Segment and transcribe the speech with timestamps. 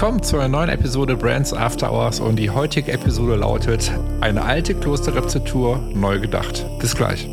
[0.00, 3.90] willkommen zu einer neuen Episode Brands After Hours und die heutige Episode lautet
[4.20, 6.64] Eine alte Klosterrezeptur neu gedacht.
[6.78, 7.28] Bis gleich.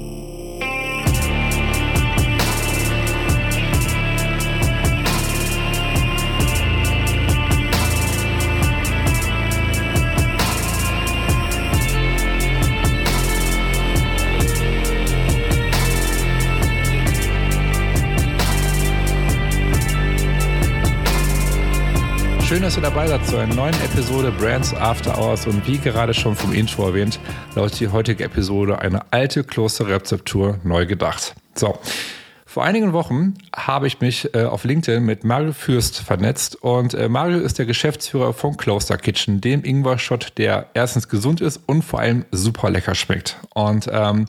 [22.56, 26.14] Schön, dass ihr dabei seid zu einer neuen Episode Brands After Hours und wie gerade
[26.14, 27.20] schon vom Intro erwähnt,
[27.54, 31.36] lautet die heutige Episode eine alte Klosterrezeptur neu gedacht.
[31.54, 31.78] So,
[32.46, 33.34] vor einigen Wochen
[33.66, 37.66] habe ich mich äh, auf LinkedIn mit Mario Fürst vernetzt und äh, Mario ist der
[37.66, 42.94] Geschäftsführer von Closter Kitchen, dem Ingwer-Shot, der erstens gesund ist und vor allem super lecker
[42.94, 43.38] schmeckt.
[43.56, 44.26] Und ähm,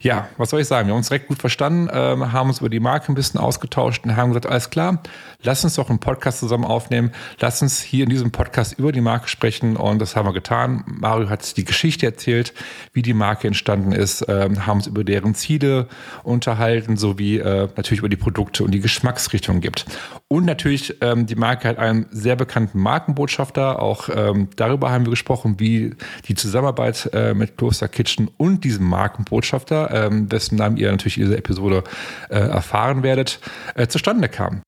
[0.00, 0.88] ja, was soll ich sagen?
[0.88, 4.04] Wir haben uns direkt gut verstanden, ähm, haben uns über die Marke ein bisschen ausgetauscht
[4.04, 5.02] und haben gesagt, alles klar,
[5.42, 9.00] lass uns doch einen Podcast zusammen aufnehmen, lass uns hier in diesem Podcast über die
[9.00, 10.82] Marke sprechen und das haben wir getan.
[10.86, 12.54] Mario hat die Geschichte erzählt,
[12.92, 15.86] wie die Marke entstanden ist, ähm, haben uns über deren Ziele
[16.24, 19.86] unterhalten, sowie äh, natürlich über die Produkte und die Geschmacksrichtung gibt.
[20.28, 23.80] Und natürlich, ähm, die Marke hat einen sehr bekannten Markenbotschafter.
[23.80, 25.94] Auch ähm, darüber haben wir gesprochen, wie
[26.26, 31.24] die Zusammenarbeit äh, mit Kloster Kitchen und diesem Markenbotschafter, ähm, dessen Namen ihr natürlich in
[31.24, 31.84] dieser Episode
[32.28, 33.40] äh, erfahren werdet,
[33.74, 34.62] äh, zustande kam.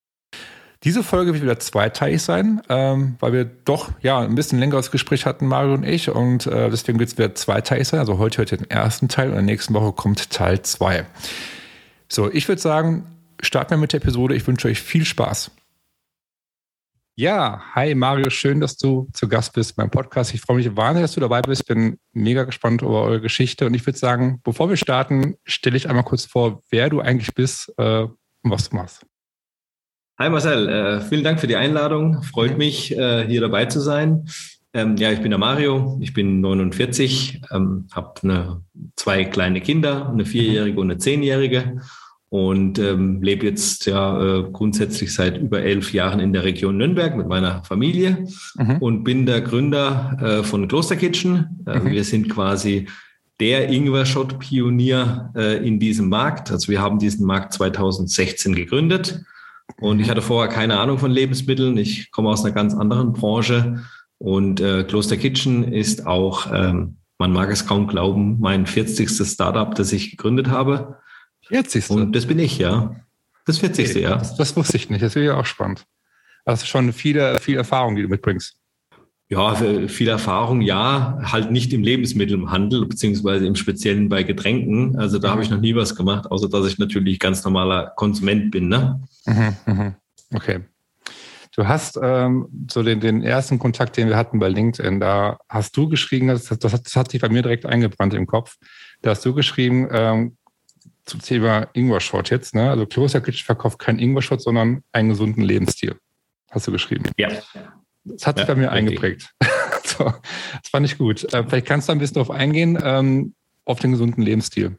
[0.85, 5.27] Diese Folge wird wieder zweiteilig sein, ähm, weil wir doch ja ein bisschen längeres Gespräch
[5.27, 6.11] hatten, Mario und ich.
[6.11, 8.01] Und äh, deswegen wird es wieder zweiteilig sein.
[8.01, 11.07] Also heute hört ihr den ersten Teil und in der nächsten Woche kommt Teil zwei.
[12.09, 13.05] So, ich würde sagen,
[13.43, 14.35] starten wir mit der Episode.
[14.35, 15.51] Ich wünsche euch viel Spaß.
[17.15, 20.33] Ja, hi Mario, schön, dass du zu Gast bist beim Podcast.
[20.33, 21.67] Ich freue mich wahnsinnig, dass du dabei bist.
[21.67, 23.67] Bin mega gespannt über eure Geschichte.
[23.67, 27.35] Und ich würde sagen, bevor wir starten, stelle ich einmal kurz vor, wer du eigentlich
[27.35, 29.05] bist äh, und was du machst.
[30.19, 32.23] Hi Marcel, äh, vielen Dank für die Einladung.
[32.23, 34.27] Freut mich, äh, hier dabei zu sein.
[34.73, 38.63] Ähm, ja, ich bin der Mario, ich bin 49, ähm, habe
[38.97, 41.81] zwei kleine Kinder, eine vierjährige und eine zehnjährige
[42.33, 47.15] und ähm, lebe jetzt ja äh, grundsätzlich seit über elf Jahren in der Region Nürnberg
[47.15, 48.27] mit meiner Familie
[48.57, 48.79] mhm.
[48.79, 51.63] und bin der Gründer äh, von Kloster Kitchen.
[51.67, 51.91] Äh, mhm.
[51.91, 52.89] Wir sind quasi
[53.39, 56.51] der Ingwer-Shot-Pionier äh, in diesem Markt.
[56.51, 59.21] Also wir haben diesen Markt 2016 gegründet
[59.79, 61.77] und ich hatte vorher keine Ahnung von Lebensmitteln.
[61.77, 63.83] Ich komme aus einer ganz anderen Branche
[64.17, 69.11] und äh, Kloster Kitchen ist auch, ähm, man mag es kaum glauben, mein 40.
[69.11, 70.97] Startup, das ich gegründet habe.
[71.53, 71.91] 40.
[71.91, 72.97] Und das bin ich, ja.
[73.45, 73.91] Das 40.
[73.91, 74.17] Okay, ja.
[74.17, 75.03] Das, das, wusste ich nicht.
[75.03, 75.85] Das wäre ja auch spannend.
[76.47, 78.57] Also schon viele, viel Erfahrung, die du mitbringst.
[79.29, 84.99] Ja, viel Erfahrung, ja, halt nicht im Lebensmittelhandel, beziehungsweise im Speziellen bei Getränken.
[84.99, 85.33] Also da mhm.
[85.33, 88.69] habe ich noch nie was gemacht, außer dass ich natürlich ganz normaler Konsument bin.
[88.69, 89.03] Ne?
[89.27, 89.95] Mhm, mhm.
[90.35, 90.61] Okay.
[91.55, 95.77] Du hast ähm, so den, den ersten Kontakt, den wir hatten bei LinkedIn, da hast
[95.77, 98.57] du geschrieben, das, das, hat, das hat sich bei mir direkt eingebrannt im Kopf.
[99.03, 100.37] Da hast du geschrieben, ähm,
[101.05, 102.71] zum Thema Ingwer-Shot jetzt, ne?
[102.71, 105.97] Also Kloster Kitchen verkauft keinen Ingwer-Shot, sondern einen gesunden Lebensstil.
[106.51, 107.11] Hast du geschrieben?
[107.17, 107.31] Ja.
[108.05, 108.89] Das hat sich ja, bei mir richtig.
[108.89, 109.35] eingeprägt.
[109.85, 111.25] so, das fand ich gut.
[111.33, 114.77] Äh, vielleicht kannst du ein bisschen darauf eingehen, ähm, auf den gesunden Lebensstil.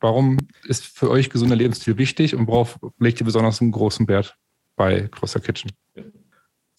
[0.00, 4.36] Warum ist für euch gesunder Lebensstil wichtig und worauf legt ihr besonders einen großen Wert
[4.76, 5.72] bei Kloster Kitchen?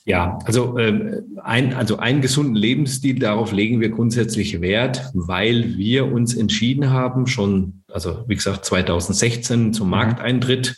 [0.07, 6.09] Ja, also, äh, ein, also einen gesunden Lebensstil, darauf legen wir grundsätzlich Wert, weil wir
[6.09, 9.91] uns entschieden haben, schon, also wie gesagt, 2016 zum mhm.
[9.91, 10.77] Markteintritt.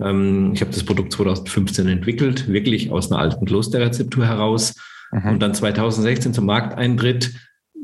[0.00, 4.76] Ähm, ich habe das Produkt 2015 entwickelt, wirklich aus einer alten Klosterrezeptur heraus.
[5.12, 5.28] Mhm.
[5.28, 7.34] Und dann 2016 zum Markteintritt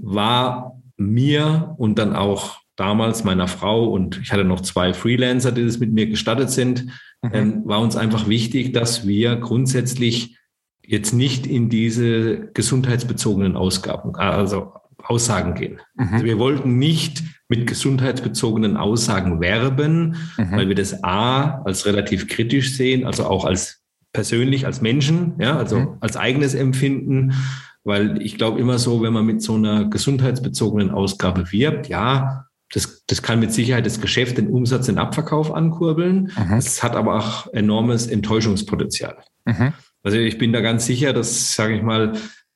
[0.00, 5.66] war mir und dann auch damals meiner Frau und ich hatte noch zwei Freelancer, die
[5.66, 6.86] das mit mir gestattet sind,
[7.20, 7.30] mhm.
[7.34, 10.38] ähm, war uns einfach wichtig, dass wir grundsätzlich
[10.86, 14.72] jetzt nicht in diese gesundheitsbezogenen Ausgaben, also
[15.02, 15.80] Aussagen gehen.
[15.96, 16.08] Mhm.
[16.12, 20.52] Also wir wollten nicht mit gesundheitsbezogenen Aussagen werben, mhm.
[20.52, 23.82] weil wir das A als relativ kritisch sehen, also auch als
[24.12, 25.88] persönlich, als Menschen, ja, also mhm.
[26.00, 27.34] als eigenes Empfinden.
[27.84, 33.04] Weil ich glaube immer so, wenn man mit so einer gesundheitsbezogenen Ausgabe wirbt, ja, das,
[33.06, 36.32] das kann mit Sicherheit das Geschäft, den Umsatz, den Abverkauf ankurbeln.
[36.56, 36.82] Es mhm.
[36.82, 39.18] hat aber auch enormes Enttäuschungspotenzial.
[40.06, 42.12] Also ich bin da ganz sicher, dass, sage ich mal,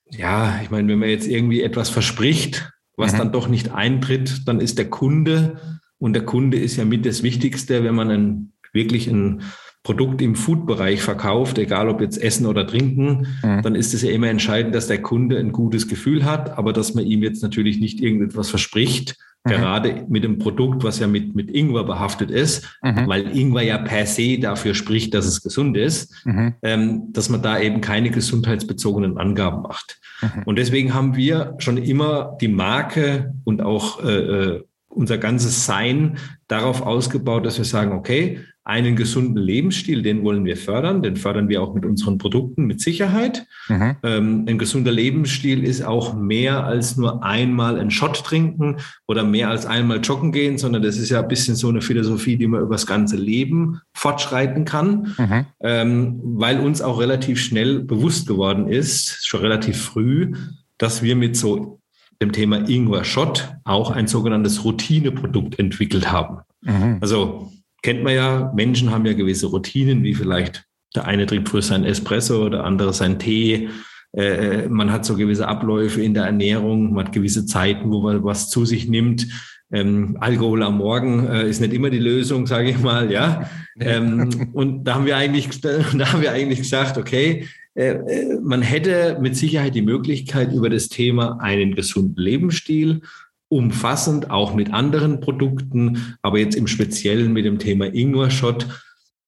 [0.08, 3.18] ja, ich meine, wenn man jetzt irgendwie etwas verspricht, was mhm.
[3.18, 5.60] dann doch nicht eintritt, dann ist der Kunde
[5.98, 9.42] und der Kunde ist ja mit das Wichtigste, wenn man ein, wirklich ein
[9.82, 13.62] Produkt im Food-Bereich verkauft, egal ob jetzt Essen oder Trinken, mhm.
[13.62, 16.94] dann ist es ja immer entscheidend, dass der Kunde ein gutes Gefühl hat, aber dass
[16.94, 19.50] man ihm jetzt natürlich nicht irgendetwas verspricht, mhm.
[19.50, 23.06] gerade mit dem Produkt, was ja mit, mit Ingwer behaftet ist, mhm.
[23.06, 26.54] weil Ingwer ja per se dafür spricht, dass es gesund ist, mhm.
[26.62, 30.00] ähm, dass man da eben keine gesundheitsbezogenen Angaben macht.
[30.22, 30.42] Mhm.
[30.44, 36.18] Und deswegen haben wir schon immer die Marke und auch äh, äh unser ganzes Sein
[36.48, 38.40] darauf ausgebaut, dass wir sagen, okay,
[38.70, 42.80] einen gesunden Lebensstil, den wollen wir fördern, den fördern wir auch mit unseren Produkten mit
[42.80, 43.44] Sicherheit.
[43.68, 43.96] Mhm.
[44.04, 48.76] Ähm, ein gesunder Lebensstil ist auch mehr als nur einmal einen Shot trinken
[49.08, 52.36] oder mehr als einmal joggen gehen, sondern das ist ja ein bisschen so eine Philosophie,
[52.36, 55.46] die man über das ganze Leben fortschreiten kann, mhm.
[55.64, 60.32] ähm, weil uns auch relativ schnell bewusst geworden ist, schon relativ früh,
[60.78, 61.80] dass wir mit so
[62.22, 66.38] dem Thema Ingwer Shot auch ein sogenanntes Routineprodukt entwickelt haben.
[66.62, 66.98] Mhm.
[67.00, 67.50] Also
[67.82, 71.84] kennt man ja, Menschen haben ja gewisse Routinen, wie vielleicht der eine trinkt früher sein
[71.84, 73.68] Espresso, der andere sein Tee.
[74.12, 78.24] Äh, man hat so gewisse Abläufe in der Ernährung, man hat gewisse Zeiten, wo man
[78.24, 79.26] was zu sich nimmt.
[79.72, 83.48] Ähm, Alkohol am Morgen äh, ist nicht immer die Lösung, sage ich mal, ja.
[83.78, 88.62] Ähm, und da haben wir eigentlich, da haben wir eigentlich gesagt, okay, äh, äh, man
[88.62, 93.02] hätte mit Sicherheit die Möglichkeit, über das Thema einen gesunden Lebensstil
[93.50, 98.66] umfassend, auch mit anderen Produkten, aber jetzt im Speziellen mit dem Thema Ingwer-Shot,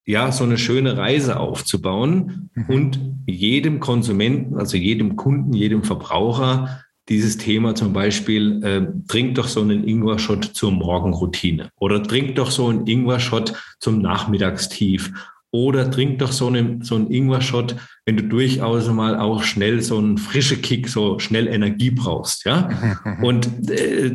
[0.04, 2.64] ja, so eine schöne Reise aufzubauen mhm.
[2.68, 9.48] und jedem Konsumenten, also jedem Kunden, jedem Verbraucher dieses Thema zum Beispiel, äh, trink doch
[9.48, 15.12] so einen Ingwer-Shot zur Morgenroutine oder trink doch so einen Ingwer-Shot zum Nachmittagstief
[15.52, 17.76] oder trink doch so einen, so einen Ingwer-Shot,
[18.06, 22.70] wenn du durchaus mal auch schnell so einen frische Kick, so schnell Energie brauchst, ja.
[23.22, 24.10] Und äh,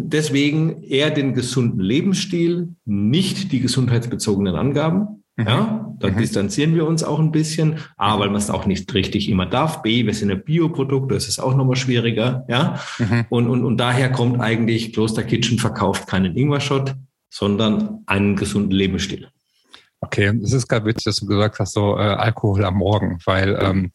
[0.00, 5.22] deswegen eher den gesunden Lebensstil, nicht die gesundheitsbezogenen Angaben.
[5.36, 5.46] Mhm.
[5.46, 6.16] Ja, da mhm.
[6.16, 7.76] distanzieren wir uns auch ein bisschen.
[7.98, 9.82] A, weil man es auch nicht richtig immer darf.
[9.82, 12.46] B, wir sind ein Bioprodukt, das ist auch nochmal schwieriger.
[12.48, 13.26] Ja, mhm.
[13.28, 16.94] und, und, und daher kommt eigentlich Kloster Kitchen verkauft keinen Ingwer-Shot,
[17.28, 19.28] sondern einen gesunden Lebensstil.
[20.00, 23.58] Okay, es ist gerade witzig, dass du gesagt hast, so äh, Alkohol am Morgen, weil
[23.60, 23.92] ähm,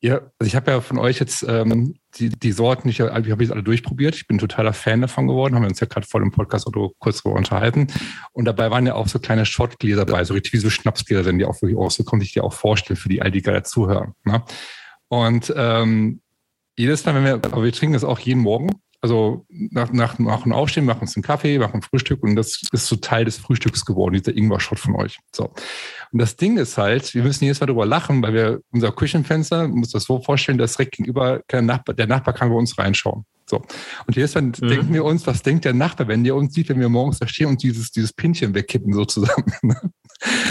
[0.00, 3.42] ihr, also ich habe ja von euch jetzt ähm, die, die Sorten, ich, ich habe
[3.42, 4.14] jetzt alle durchprobiert.
[4.14, 6.90] Ich bin totaler Fan davon geworden, haben wir uns ja gerade voll im Podcast oder
[6.98, 7.88] kurz darüber unterhalten.
[8.32, 11.38] Und dabei waren ja auch so kleine Schottgläser dabei, so richtig wie so Schnapsgläser, wenn
[11.38, 13.62] die auch wirklich auch so konnte ich dir auch vorstellen für die all die gerade
[13.62, 14.12] zuhören.
[14.24, 14.42] Ne?
[15.08, 16.20] Und ähm,
[16.76, 18.70] jedes Mal, wenn wir, aber wir trinken das auch jeden Morgen
[19.04, 22.62] also nach, nach, nach dem Aufstehen machen uns einen Kaffee, machen ein Frühstück und das
[22.72, 25.18] ist so Teil des Frühstücks geworden, dieser Ingwer-Shot von euch.
[25.30, 25.52] So.
[26.10, 29.68] Und das Ding ist halt, wir müssen jetzt mal darüber lachen, weil wir unser Küchenfenster,
[29.68, 33.26] muss das so vorstellen, dass direkt gegenüber der Nachbar, der Nachbar kann bei uns reinschauen.
[33.54, 33.62] So.
[34.06, 34.52] Und jetzt mhm.
[34.52, 37.28] denken wir uns, was denkt der Nachbar, wenn der uns sieht, wenn wir morgens da
[37.28, 39.52] stehen und dieses, dieses Pinchen wegkippen sozusagen.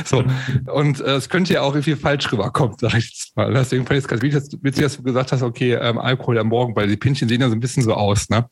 [0.06, 0.24] so.
[0.72, 3.54] Und äh, es könnte ja auch irgendwie falsch rüberkommen, sag ich jetzt mal.
[3.54, 6.76] Deswegen fand ich es ganz witzig, dass du gesagt hast, okay, ähm, Alkohol am Morgen,
[6.76, 8.30] weil die Pinchen sehen ja so ein bisschen so aus.
[8.30, 8.48] Ne?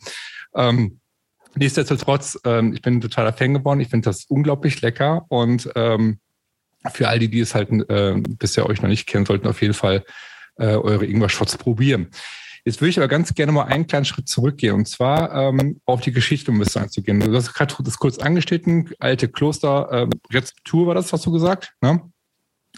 [0.55, 0.99] Ähm,
[1.55, 3.79] nichtsdestotrotz, ähm, ich bin ein totaler Fan geworden.
[3.79, 6.19] Ich finde das unglaublich lecker und ähm,
[6.91, 9.75] für all die, die es halt äh, bisher euch noch nicht kennen, sollten auf jeden
[9.75, 10.03] Fall
[10.57, 12.09] äh, eure Ingwer-Shots probieren.
[12.63, 16.01] Jetzt würde ich aber ganz gerne mal einen kleinen Schritt zurückgehen und zwar ähm, auf
[16.01, 17.19] die Geschichte um ein bisschen einzugehen.
[17.19, 21.73] Du hast gerade das kurz angeschnitten, alte Kloster-Rezeptur äh, war das, was du gesagt?
[21.81, 22.01] Ne?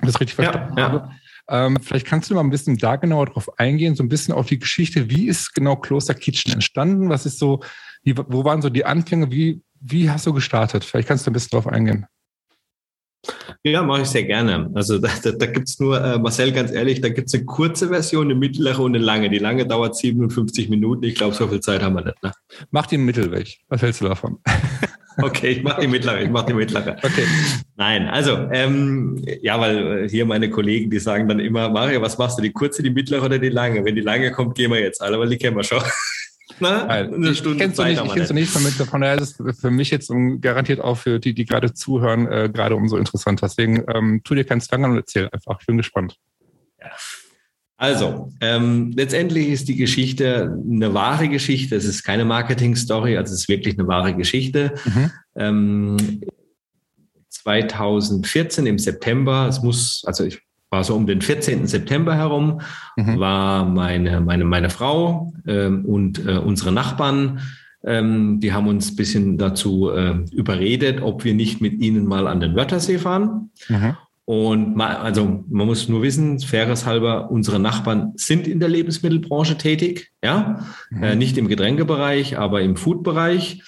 [0.01, 0.97] Das richtig verstanden ja, habe.
[0.97, 1.65] Ja.
[1.65, 4.47] Ähm, vielleicht kannst du mal ein bisschen da genauer drauf eingehen, so ein bisschen auf
[4.47, 5.09] die Geschichte.
[5.09, 7.09] Wie ist genau Kloster Kitchen entstanden?
[7.09, 7.59] Was ist so,
[8.03, 9.29] wie, wo waren so die Anfänge?
[9.31, 10.85] Wie, wie hast du gestartet?
[10.85, 12.05] Vielleicht kannst du ein bisschen drauf eingehen.
[13.63, 14.69] Ja, mache ich sehr gerne.
[14.73, 17.45] Also da, da, da gibt es nur, äh, Marcel, ganz ehrlich, da gibt es eine
[17.45, 19.29] kurze Version, eine mittlere und eine lange.
[19.29, 21.03] Die lange dauert 57 Minuten.
[21.03, 22.21] Ich glaube, so viel Zeit haben wir nicht.
[22.21, 22.33] Ne?
[22.71, 23.59] Mach die Mittel weg.
[23.69, 24.39] Was hältst du davon?
[25.21, 26.21] okay, ich mache die mittlere.
[26.21, 26.97] Ich mache die mittlere.
[27.01, 27.25] Okay.
[27.77, 32.17] Nein, also ähm, ja, weil äh, hier meine Kollegen, die sagen dann immer, Mario, was
[32.17, 33.85] machst du, die kurze, die mittlere oder die lange?
[33.85, 35.81] Wenn die lange kommt, gehen wir jetzt alle, weil die kennen wir schon.
[36.59, 38.49] Na, eine Stunde kennst du nicht, ich kennst du nicht.
[38.49, 42.49] Von daher ist es für mich jetzt garantiert auch für die, die gerade zuhören, äh,
[42.51, 43.47] gerade umso interessanter.
[43.47, 45.59] Deswegen ähm, tu dir keinen Zwang an und erzähl einfach.
[45.59, 46.17] Ich bin gespannt.
[46.79, 46.91] Ja.
[47.77, 51.75] Also, ähm, letztendlich ist die Geschichte eine wahre Geschichte.
[51.75, 54.75] Es ist keine Marketing-Story, also es ist wirklich eine wahre Geschichte.
[54.85, 55.11] Mhm.
[55.35, 56.21] Ähm,
[57.29, 60.39] 2014 im September, es muss, also ich
[60.73, 61.67] war so um den 14.
[61.67, 62.59] September herum,
[62.97, 63.19] mhm.
[63.19, 67.41] war meine, meine, meine Frau ähm, und äh, unsere Nachbarn,
[67.85, 72.27] ähm, die haben uns ein bisschen dazu äh, überredet, ob wir nicht mit ihnen mal
[72.27, 73.51] an den Wörthersee fahren.
[73.69, 73.95] Mhm.
[74.25, 79.59] Und mal, also man muss nur wissen, faires halber, unsere Nachbarn sind in der Lebensmittelbranche
[79.59, 81.03] tätig, ja, mhm.
[81.03, 83.61] äh, nicht im Getränkebereich, aber im Foodbereich.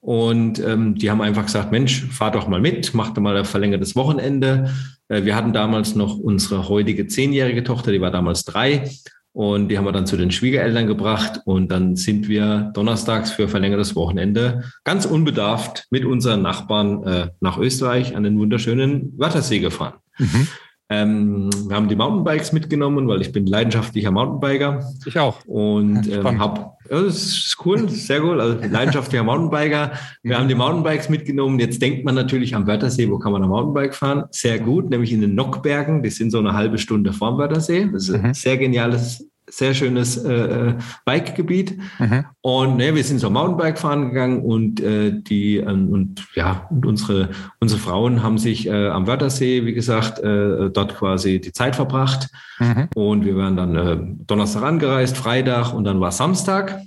[0.00, 3.44] Und ähm, die haben einfach gesagt, Mensch, fahr doch mal mit, mach doch mal ein
[3.44, 4.72] verlängertes Wochenende.
[5.08, 8.90] Äh, wir hatten damals noch unsere heutige zehnjährige Tochter, die war damals drei.
[9.32, 11.40] Und die haben wir dann zu den Schwiegereltern gebracht.
[11.44, 17.58] Und dann sind wir donnerstags für verlängertes Wochenende ganz unbedarft mit unseren Nachbarn äh, nach
[17.58, 19.98] Österreich an den wunderschönen Wörthersee gefahren.
[20.18, 20.48] Mhm.
[20.92, 24.84] Ähm, wir haben die Mountainbikes mitgenommen, weil ich bin leidenschaftlicher Mountainbiker.
[25.06, 25.36] Ich auch.
[25.46, 29.92] Und ähm, habe, ja, das ist cool, sehr cool, also leidenschaftlicher Mountainbiker.
[30.24, 31.60] Wir haben die Mountainbikes mitgenommen.
[31.60, 34.24] Jetzt denkt man natürlich am Wörthersee, wo kann man am Mountainbike fahren?
[34.32, 36.02] Sehr gut, nämlich in den Nockbergen.
[36.02, 37.88] Die sind so eine halbe Stunde vorm Wörthersee.
[37.92, 38.34] Das ist ein mhm.
[38.34, 41.78] sehr geniales sehr schönes äh, äh, Bikegebiet.
[41.98, 42.24] Mhm.
[42.40, 46.86] Und ne, wir sind so Mountainbike fahren gegangen und äh, die ähm, und ja, und
[46.86, 51.76] unsere, unsere Frauen haben sich äh, am Wörthersee, wie gesagt, äh, dort quasi die Zeit
[51.76, 52.28] verbracht.
[52.58, 52.88] Mhm.
[52.94, 56.80] Und wir waren dann äh, Donnerstag angereist, Freitag und dann war Samstag.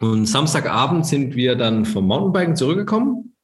[0.00, 3.34] Und Samstagabend sind wir dann vom Mountainbiken zurückgekommen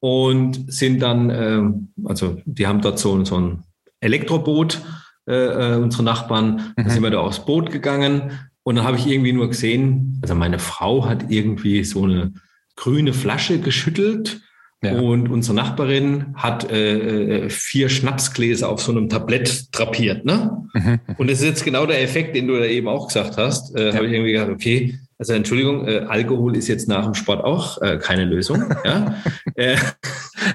[0.00, 1.62] und sind dann, äh,
[2.04, 3.64] also die haben dort so, so ein
[4.00, 4.82] Elektroboot
[5.26, 6.74] äh, äh, unsere Nachbarn.
[6.76, 6.84] Mhm.
[6.84, 10.34] Da sind wir da aufs Boot gegangen und dann habe ich irgendwie nur gesehen, also
[10.34, 12.32] meine Frau hat irgendwie so eine
[12.76, 14.40] grüne Flasche geschüttelt
[14.82, 14.94] ja.
[14.98, 20.24] und unsere Nachbarin hat äh, äh, vier Schnapsgläser auf so einem Tablett drapiert.
[20.24, 20.66] Ne?
[20.72, 21.00] Mhm.
[21.18, 23.76] Und das ist jetzt genau der Effekt, den du da eben auch gesagt hast.
[23.76, 23.94] Äh, ja.
[23.94, 27.80] Habe ich irgendwie gedacht, okay, also Entschuldigung, äh, Alkohol ist jetzt nach dem Sport auch
[27.82, 28.64] äh, keine Lösung.
[28.84, 29.16] ja?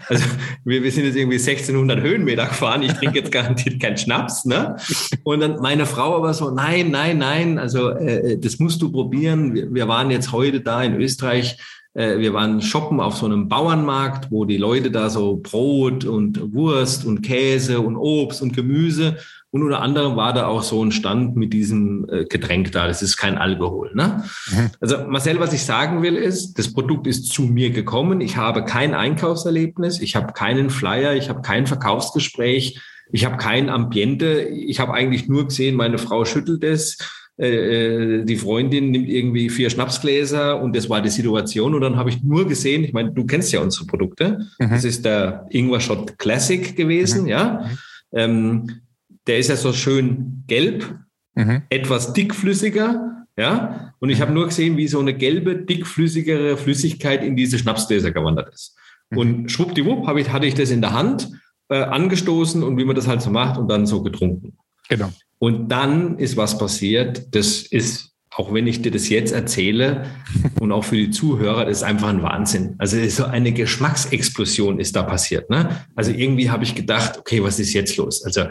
[0.07, 0.23] also
[0.63, 2.81] wir, wir sind jetzt irgendwie 1600 Höhenmeter gefahren.
[2.83, 4.45] Ich trinke jetzt garantiert keinen Schnaps.
[4.45, 4.75] Ne?
[5.23, 9.53] Und dann meine Frau aber so, nein, nein, nein, also äh, das musst du probieren.
[9.53, 11.57] Wir, wir waren jetzt heute da in Österreich.
[11.93, 16.53] Äh, wir waren shoppen auf so einem Bauernmarkt, wo die Leute da so Brot und
[16.53, 19.17] Wurst und Käse und Obst und Gemüse
[19.51, 22.87] und unter anderem war da auch so ein Stand mit diesem äh, Getränk da.
[22.87, 23.91] Das ist kein Alkohol.
[23.95, 24.23] Ne?
[24.51, 24.69] Mhm.
[24.79, 28.21] Also Marcel, was ich sagen will, ist, das Produkt ist zu mir gekommen.
[28.21, 32.79] Ich habe kein Einkaufserlebnis, ich habe keinen Flyer, ich habe kein Verkaufsgespräch,
[33.11, 34.41] ich habe kein Ambiente.
[34.41, 36.97] Ich habe eigentlich nur gesehen, meine Frau schüttelt es.
[37.37, 41.73] Äh, die Freundin nimmt irgendwie vier Schnapsgläser und das war die Situation.
[41.73, 44.45] Und dann habe ich nur gesehen, ich meine, du kennst ja unsere Produkte.
[44.59, 44.69] Mhm.
[44.69, 47.29] Das ist der Ingwer Shot Classic gewesen, mhm.
[47.29, 47.63] ja.
[47.63, 47.77] Mhm.
[48.11, 48.81] Ähm,
[49.29, 50.97] der ist ja so schön gelb,
[51.35, 51.61] mhm.
[51.69, 53.93] etwas dickflüssiger, ja.
[53.99, 58.51] Und ich habe nur gesehen, wie so eine gelbe, dickflüssigere Flüssigkeit in diese Schnapsgläser gewandert
[58.51, 58.75] ist.
[59.11, 59.17] Mhm.
[59.17, 61.29] Und schwuppdiwupp habe ich, hatte ich das in der Hand,
[61.69, 64.57] äh, angestoßen und wie man das halt so macht und dann so getrunken.
[64.89, 65.11] Genau.
[65.37, 70.05] Und dann ist was passiert, das ist auch wenn ich dir das jetzt erzähle
[70.61, 72.75] und auch für die Zuhörer, das ist einfach ein Wahnsinn.
[72.77, 75.49] Also so eine Geschmacksexplosion ist da passiert.
[75.49, 75.85] Ne?
[75.95, 78.23] Also irgendwie habe ich gedacht, okay, was ist jetzt los?
[78.23, 78.45] Also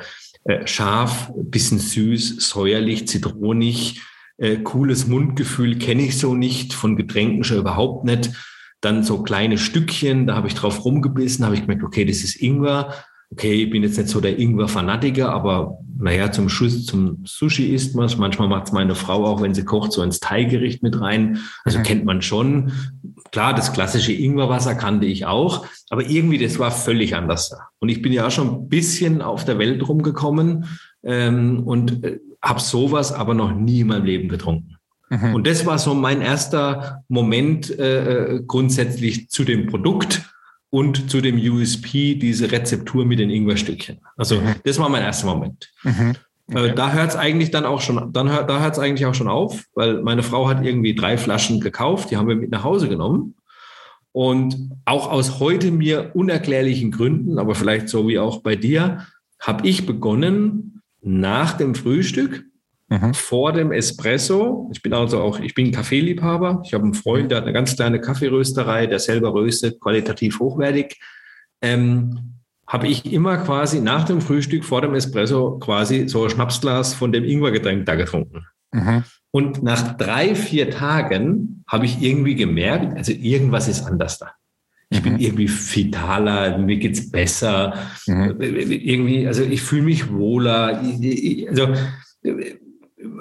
[0.48, 4.00] äh, scharf, bisschen süß, säuerlich, zitronig,
[4.38, 8.30] äh, cooles Mundgefühl kenne ich so nicht, von Getränken schon überhaupt nicht.
[8.80, 12.36] Dann so kleine Stückchen, da habe ich drauf rumgebissen, habe ich gemerkt, okay, das ist
[12.36, 12.94] Ingwer.
[13.30, 17.94] Okay, ich bin jetzt nicht so der Ingwer-Fanatiker, aber naja, zum, Schuss, zum Sushi isst
[17.94, 18.16] man es.
[18.16, 21.40] Manchmal macht es meine Frau auch, wenn sie kocht, so ins Thai-Gericht mit rein.
[21.64, 21.82] Also mhm.
[21.82, 22.72] kennt man schon.
[23.32, 27.54] Klar, das klassische Ingwerwasser kannte ich auch, aber irgendwie, das war völlig anders.
[27.80, 30.66] Und ich bin ja auch schon ein bisschen auf der Welt rumgekommen
[31.02, 34.76] ähm, und äh, habe sowas aber noch nie in meinem Leben getrunken.
[35.10, 35.34] Mhm.
[35.34, 40.22] Und das war so mein erster Moment äh, äh grundsätzlich zu dem Produkt
[40.70, 44.00] und zu dem USP diese Rezeptur mit den Ingwerstückchen.
[44.16, 44.56] Also mhm.
[44.64, 45.72] das war mein erster Moment.
[45.82, 46.14] Mhm.
[46.50, 46.72] Äh, okay.
[46.74, 49.28] Da hört es eigentlich dann auch schon, dann hört, da hört es eigentlich auch schon
[49.28, 52.88] auf, weil meine Frau hat irgendwie drei Flaschen gekauft, die haben wir mit nach Hause
[52.88, 53.34] genommen.
[54.12, 59.06] Und auch aus heute mir unerklärlichen Gründen, aber vielleicht so wie auch bei dir,
[59.40, 62.44] habe ich begonnen, nach dem Frühstück
[62.88, 63.14] mhm.
[63.14, 64.70] vor dem Espresso.
[64.72, 66.62] Ich bin also auch, ich bin Kaffeeliebhaber.
[66.64, 70.98] Ich habe einen Freund, der hat eine ganz kleine Kaffeerösterei, der selber röstet, qualitativ hochwertig.
[71.62, 72.34] Ähm,
[72.66, 77.12] habe ich immer quasi nach dem Frühstück vor dem Espresso quasi so ein Schnapsglas von
[77.12, 78.46] dem Ingwergetränk da getrunken.
[78.72, 79.04] Mhm.
[79.30, 84.32] Und nach drei, vier Tagen habe ich irgendwie gemerkt, also irgendwas ist anders da.
[84.90, 85.18] Ich bin mhm.
[85.18, 87.74] irgendwie vitaler, mir geht's besser.
[88.06, 88.36] Mhm.
[88.40, 90.80] Irgendwie, also ich fühle mich wohler.
[91.48, 91.74] Also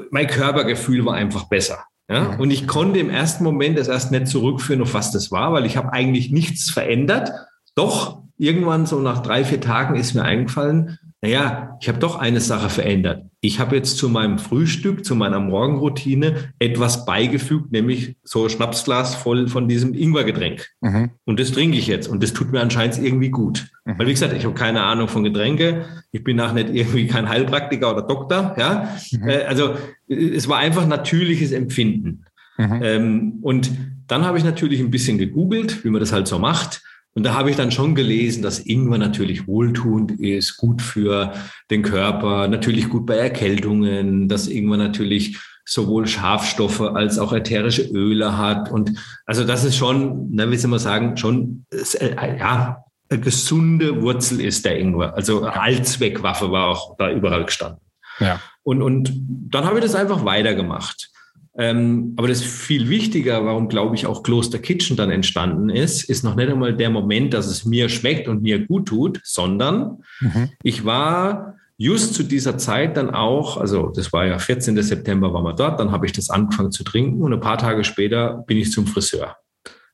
[0.09, 1.85] mein Körpergefühl war einfach besser.
[2.09, 2.35] Ja?
[2.37, 5.65] Und ich konnte im ersten Moment das erst nicht zurückführen, auf was das war, weil
[5.65, 7.31] ich habe eigentlich nichts verändert.
[7.75, 12.39] Doch irgendwann so nach drei, vier Tagen ist mir eingefallen, naja, ich habe doch eine
[12.39, 13.25] Sache verändert.
[13.41, 19.15] Ich habe jetzt zu meinem Frühstück, zu meiner Morgenroutine etwas beigefügt, nämlich so ein Schnapsglas
[19.15, 20.69] voll von diesem Ingwergetränk.
[20.79, 21.11] Mhm.
[21.25, 23.67] Und das trinke ich jetzt und das tut mir anscheinend irgendwie gut.
[23.83, 23.99] Mhm.
[23.99, 25.83] Weil wie gesagt, ich habe keine Ahnung von Getränke.
[26.13, 28.55] Ich bin auch nicht irgendwie kein Heilpraktiker oder Doktor.
[28.57, 29.27] Ja, mhm.
[29.27, 29.75] Äh, also
[30.07, 32.23] es war einfach natürliches Empfinden.
[32.57, 32.79] Mhm.
[32.81, 33.69] Ähm, und
[34.07, 36.81] dann habe ich natürlich ein bisschen gegoogelt, wie man das halt so macht
[37.17, 41.33] Und da habe ich dann schon gelesen, dass Ingwer natürlich wohltuend ist, gut für
[41.71, 48.37] den Körper, natürlich gut bei Erkältungen, dass Ingwer natürlich sowohl Schafstoffe als auch ätherische Öle
[48.37, 48.71] hat.
[48.71, 48.91] Und
[49.25, 54.39] also das ist schon, na, wie soll man sagen, schon, äh, ja, eine gesunde Wurzel
[54.39, 55.15] ist der Ingwer.
[55.15, 57.81] Also Allzweckwaffe war auch da überall gestanden.
[58.19, 58.39] Ja.
[58.61, 59.11] Und, und
[59.49, 61.09] dann habe ich das einfach weitergemacht.
[61.57, 66.23] Ähm, aber das viel wichtiger, warum glaube ich auch Kloster Kitchen dann entstanden ist, ist
[66.23, 70.49] noch nicht einmal der Moment, dass es mir schmeckt und mir gut tut, sondern mhm.
[70.61, 74.81] ich war just zu dieser Zeit dann auch, also das war ja 14.
[74.81, 77.83] September waren wir dort, dann habe ich das angefangen zu trinken und ein paar Tage
[77.83, 79.37] später bin ich zum Friseur.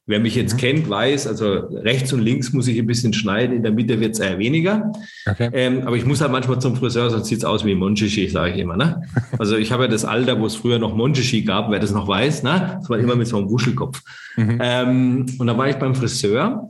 [0.05, 0.57] Wer mich jetzt mhm.
[0.57, 4.13] kennt, weiß, also rechts und links muss ich ein bisschen schneiden, in der Mitte wird
[4.13, 4.91] es eher weniger.
[5.25, 5.49] Okay.
[5.53, 8.53] Ähm, aber ich muss halt manchmal zum Friseur, sonst sieht es aus wie Monchichi, sage
[8.53, 8.75] ich immer.
[8.75, 9.01] Ne?
[9.39, 12.07] Also ich habe ja das Alter, wo es früher noch Monchichi gab, wer das noch
[12.07, 12.77] weiß, ne?
[12.79, 14.01] das war immer mit so einem Wuschelkopf.
[14.35, 14.59] Mhm.
[14.61, 16.69] Ähm, und da war ich beim Friseur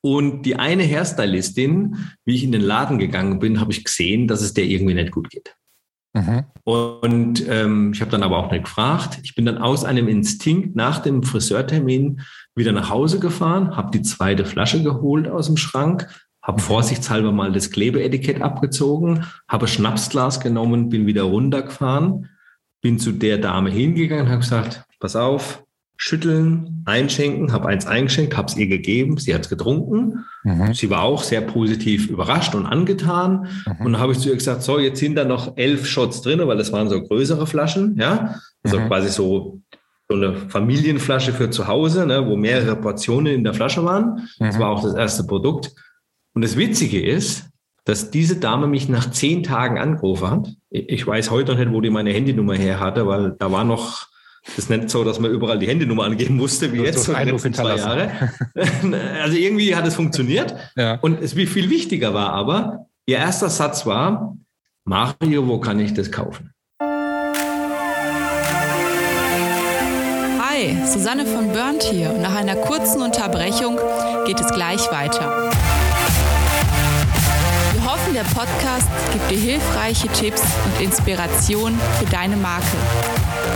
[0.00, 4.42] und die eine Hairstylistin, wie ich in den Laden gegangen bin, habe ich gesehen, dass
[4.42, 5.56] es der irgendwie nicht gut geht.
[6.14, 6.44] Mhm.
[6.64, 9.20] Und ähm, ich habe dann aber auch nicht gefragt.
[9.22, 12.20] Ich bin dann aus einem Instinkt nach dem Friseurtermin
[12.54, 16.08] wieder nach Hause gefahren, habe die zweite Flasche geholt aus dem Schrank,
[16.42, 16.64] habe mhm.
[16.64, 22.28] vorsichtshalber mal das Klebeetikett abgezogen, habe Schnapsglas genommen, bin wieder runtergefahren,
[22.80, 25.64] bin zu der Dame hingegangen, habe gesagt, pass auf,
[26.00, 30.24] schütteln, einschenken, habe eins eingeschenkt, habe es ihr gegeben, sie hat es getrunken.
[30.44, 30.72] Mhm.
[30.72, 33.48] Sie war auch sehr positiv überrascht und angetan.
[33.66, 33.86] Mhm.
[33.86, 36.40] Und dann habe ich zu ihr gesagt, so, jetzt sind da noch elf Shots drin,
[36.46, 38.86] weil das waren so größere Flaschen, ja, also mhm.
[38.86, 39.60] quasi so
[40.10, 44.26] so eine Familienflasche für zu Hause, ne, wo mehrere Portionen in der Flasche waren.
[44.38, 44.60] Das mhm.
[44.60, 45.74] war auch das erste Produkt.
[46.32, 47.50] Und das Witzige ist,
[47.84, 50.48] dass diese Dame mich nach zehn Tagen angerufen hat.
[50.70, 54.06] Ich weiß heute noch nicht, wo die meine Handynummer her hatte, weil da war noch
[54.56, 57.54] das nicht so, dass man überall die Handynummer angeben musste, wie jetzt so die letzten
[57.54, 58.10] zwei Jahre.
[59.22, 60.54] also irgendwie hat es funktioniert.
[60.76, 60.98] Ja.
[61.00, 64.36] Und es viel wichtiger war aber, ihr erster Satz war,
[64.84, 66.52] Mario, wo kann ich das kaufen?
[70.40, 73.78] Hi, Susanne von Burnt hier und nach einer kurzen Unterbrechung
[74.26, 75.50] geht es gleich weiter
[78.08, 82.76] hoffen, der Podcast gibt dir hilfreiche Tipps und Inspiration für deine Marke.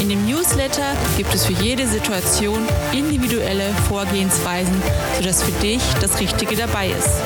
[0.00, 2.58] In dem Newsletter gibt es für jede Situation
[2.92, 4.74] individuelle Vorgehensweisen,
[5.16, 7.20] sodass für dich das Richtige dabei ist.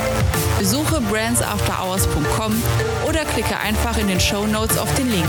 [0.59, 2.53] Besuche brandsafterhours.com
[3.09, 5.27] oder klicke einfach in den Show Notes auf den Link.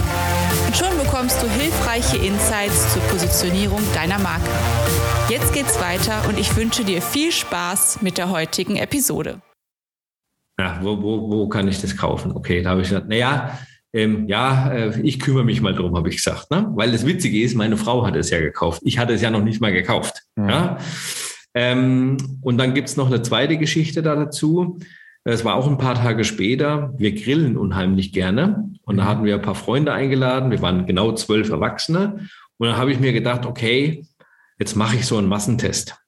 [0.68, 4.50] Und schon bekommst du hilfreiche Insights zur Positionierung deiner Marke.
[5.28, 9.42] Jetzt geht's weiter und ich wünsche dir viel Spaß mit der heutigen Episode.
[10.60, 12.34] Ja, wo, wo, wo kann ich das kaufen?
[12.36, 13.58] Okay, da habe ich gesagt, naja,
[13.94, 16.50] ähm, ja, äh, ich kümmere mich mal drum, habe ich gesagt.
[16.52, 16.72] Ne?
[16.76, 18.82] Weil das Witzige ist, meine Frau hat es ja gekauft.
[18.86, 20.24] Ich hatte es ja noch nicht mal gekauft.
[20.36, 20.50] Mhm.
[20.50, 20.78] Ja?
[21.54, 24.80] Ähm, und dann gibt es noch eine zweite Geschichte da dazu.
[25.24, 26.94] Es war auch ein paar Tage später.
[26.98, 28.70] Wir grillen unheimlich gerne.
[28.84, 29.08] Und da mhm.
[29.08, 30.52] hatten wir ein paar Freunde eingeladen.
[30.52, 32.28] Wir waren genau zwölf Erwachsene.
[32.58, 34.06] Und dann habe ich mir gedacht, okay,
[34.58, 36.01] jetzt mache ich so einen Massentest.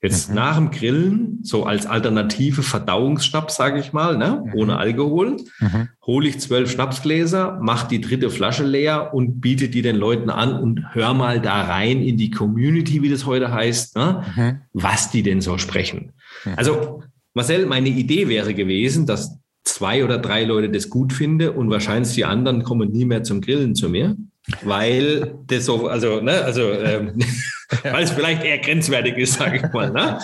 [0.00, 0.36] Jetzt mhm.
[0.36, 4.44] nach dem Grillen, so als alternative Verdauungsschnaps, sage ich mal, ne?
[4.44, 4.54] Mhm.
[4.54, 5.88] ohne Alkohol, mhm.
[6.06, 10.54] hole ich zwölf Schnapsgläser, mache die dritte Flasche leer und biete die den Leuten an
[10.54, 14.24] und hör mal da rein in die Community, wie das heute heißt, ne?
[14.36, 14.60] Mhm.
[14.72, 16.12] was die denn so sprechen.
[16.56, 17.02] Also
[17.34, 22.14] Marcel, meine Idee wäre gewesen, dass zwei oder drei Leute das gut finden und wahrscheinlich
[22.14, 24.16] die anderen kommen nie mehr zum Grillen zu mir
[24.62, 27.18] weil das so, also, ne, also, ähm,
[27.82, 29.90] weil es vielleicht eher grenzwertig ist, sage ich mal.
[29.90, 30.18] Ne?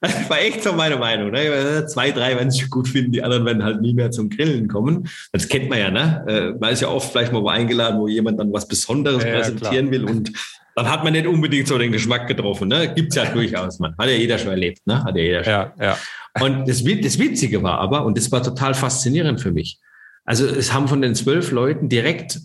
[0.00, 1.30] Das war echt so meine Meinung.
[1.30, 1.86] Ne?
[1.86, 5.08] Zwei, drei werden es gut finden, die anderen werden halt nie mehr zum Grillen kommen.
[5.32, 6.24] Das kennt man ja, ne?
[6.26, 9.30] Äh, man ist ja oft vielleicht mal wo eingeladen, wo jemand dann was Besonderes ja,
[9.30, 9.92] präsentieren klar.
[9.92, 10.32] will und
[10.74, 12.68] dann hat man nicht unbedingt so den Geschmack getroffen.
[12.68, 12.92] Ne?
[12.94, 13.96] Gibt es ja durchaus, man.
[13.96, 15.04] Hat ja jeder schon erlebt, ne?
[15.04, 15.52] Hat ja jeder schon.
[15.52, 15.98] Ja, ja.
[16.40, 19.78] Und das, das Witzige war aber, und das war total faszinierend für mich,
[20.24, 22.40] Also es haben von den zwölf Leuten direkt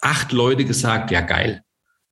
[0.00, 1.62] acht Leute gesagt, ja geil.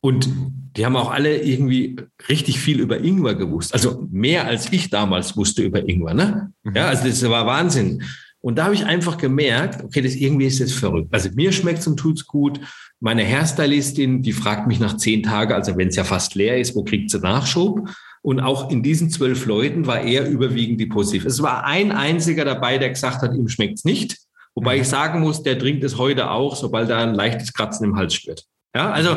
[0.01, 0.29] Und
[0.77, 1.97] die haben auch alle irgendwie
[2.29, 3.73] richtig viel über Ingwer gewusst.
[3.73, 6.15] Also mehr als ich damals wusste über Ingwer.
[6.15, 6.53] Ne?
[6.63, 6.75] Mhm.
[6.75, 8.03] Ja, also das war Wahnsinn.
[8.41, 11.09] Und da habe ich einfach gemerkt, okay, das irgendwie ist jetzt verrückt.
[11.13, 12.61] Also mir schmeckt es und tut's gut.
[13.01, 16.77] Meine Hairstylistin, die fragt mich nach zehn Tagen, also wenn es ja fast leer ist,
[16.77, 17.89] wo kriegt sie Nachschub?
[18.21, 21.25] Und auch in diesen zwölf Leuten war er überwiegend die positiv.
[21.25, 24.19] Es war ein einziger dabei, der gesagt hat, ihm schmeckt's nicht.
[24.55, 24.83] Wobei mhm.
[24.83, 28.15] ich sagen muss, der trinkt es heute auch, sobald er ein leichtes Kratzen im Hals
[28.15, 28.45] spürt.
[28.75, 29.17] Ja, also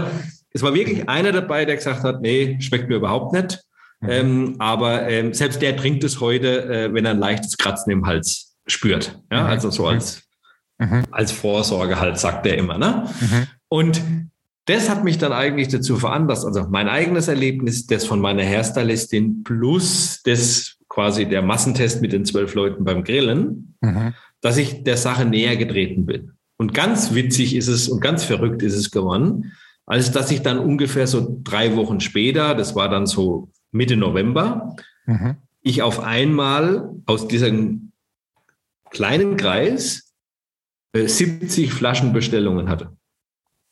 [0.51, 3.61] es war wirklich einer dabei, der gesagt hat, nee, schmeckt mir überhaupt nicht.
[3.99, 4.09] Mhm.
[4.09, 8.05] Ähm, aber ähm, selbst der trinkt es heute, äh, wenn er ein leichtes Kratzen im
[8.05, 9.19] Hals spürt.
[9.31, 9.49] Ja, mhm.
[9.49, 10.23] also so als,
[10.77, 11.03] mhm.
[11.11, 12.77] als Vorsorge halt, sagt er immer.
[12.77, 13.07] Ne?
[13.19, 13.47] Mhm.
[13.69, 14.01] Und
[14.65, 19.43] das hat mich dann eigentlich dazu veranlasst, also mein eigenes Erlebnis, das von meiner Hairstylistin
[19.43, 24.15] plus das quasi der Massentest mit den zwölf Leuten beim Grillen, mhm.
[24.41, 26.31] dass ich der Sache näher getreten bin.
[26.57, 29.53] Und ganz witzig ist es und ganz verrückt ist es geworden,
[29.85, 34.75] als dass ich dann ungefähr so drei Wochen später, das war dann so Mitte November,
[35.05, 35.35] mhm.
[35.61, 37.91] ich auf einmal aus diesem
[38.89, 40.15] kleinen Kreis
[40.93, 42.97] äh, 70 Flaschenbestellungen hatte.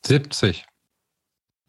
[0.04, 0.64] 70?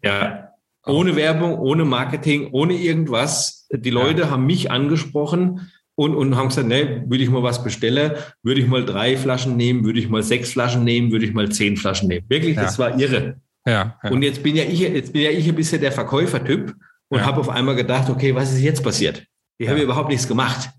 [0.03, 0.53] Ja,
[0.85, 3.56] ohne Werbung, ohne Marketing, ohne irgendwas.
[3.71, 4.29] Die Leute ja.
[4.29, 8.67] haben mich angesprochen und, und haben gesagt, ne, würde ich mal was bestellen, würde ich
[8.67, 12.07] mal drei Flaschen nehmen, würde ich mal sechs Flaschen nehmen, würde ich mal zehn Flaschen
[12.07, 12.25] nehmen.
[12.29, 12.63] Wirklich, ja.
[12.63, 13.41] das war irre.
[13.65, 16.73] Ja, ja, Und jetzt bin ja ich, jetzt bin ja ich ein bisschen der Verkäufertyp
[17.09, 17.25] und ja.
[17.25, 19.25] habe auf einmal gedacht, okay, was ist jetzt passiert?
[19.57, 20.69] Ich habe überhaupt nichts gemacht.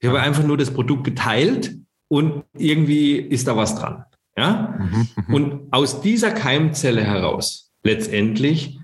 [0.00, 1.76] Ich habe einfach nur das Produkt geteilt
[2.08, 4.04] und irgendwie ist da was dran.
[4.36, 4.78] Ja?
[4.78, 5.34] Mhm, mhm.
[5.34, 8.78] und aus dieser Keimzelle heraus, letztendlich,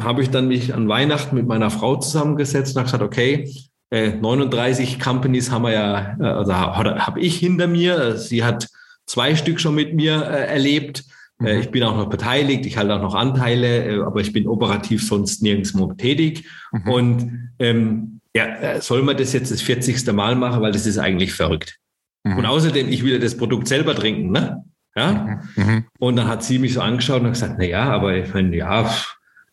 [0.00, 3.52] habe ich dann mich an Weihnachten mit meiner Frau zusammengesetzt und habe gesagt, okay,
[3.92, 8.16] 39 äh, Companies haben wir ja, äh, also habe ich hinter mir.
[8.16, 8.68] Sie hat
[9.06, 11.04] zwei Stück schon mit mir äh, erlebt.
[11.38, 11.46] Mhm.
[11.48, 15.42] Ich bin auch noch beteiligt, ich halte auch noch Anteile, aber ich bin operativ sonst
[15.42, 16.48] nirgendwo tätig.
[16.72, 16.88] Mhm.
[16.88, 20.10] Und ähm, ja, soll man das jetzt das 40.
[20.12, 21.78] Mal machen, weil das ist eigentlich verrückt.
[22.24, 22.38] Mhm.
[22.38, 24.64] Und außerdem, ich will ja das Produkt selber trinken, ne?
[24.96, 25.40] Ja.
[25.56, 25.64] Mhm.
[25.64, 25.84] mhm.
[25.98, 28.90] Und dann hat sie mich so angeschaut und gesagt, na ja, aber ich meine, ja,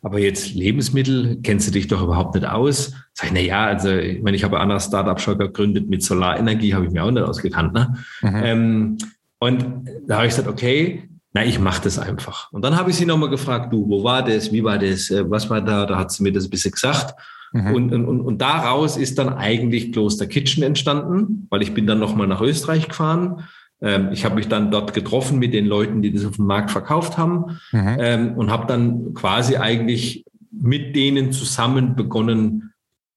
[0.02, 2.94] aber jetzt Lebensmittel, kennst du dich doch überhaupt nicht aus?
[3.14, 6.04] Sag ich, na ja, also ich meine, ich habe ein anderes Startup schon gegründet mit
[6.04, 7.74] Solarenergie, habe ich mir auch nicht ausgekannt.
[7.74, 7.98] Ne?
[8.22, 8.42] Mhm.
[8.44, 8.98] Ähm,
[9.40, 12.52] und da habe ich gesagt, okay, na, ich mache das einfach.
[12.52, 15.30] Und dann habe ich sie nochmal gefragt, du, wo war das, wie war das, äh,
[15.30, 15.86] was war da?
[15.86, 17.14] Da hat sie mir das ein bisschen gesagt.
[17.52, 17.74] Mhm.
[17.74, 22.28] Und, und, und daraus ist dann eigentlich Kloster Kitchen entstanden, weil ich bin dann nochmal
[22.28, 23.44] nach Österreich gefahren.
[23.82, 26.72] Ähm, ich habe mich dann dort getroffen mit den Leuten, die das auf dem Markt
[26.72, 27.98] verkauft haben mhm.
[28.00, 32.74] ähm, und habe dann quasi eigentlich mit denen zusammen begonnen,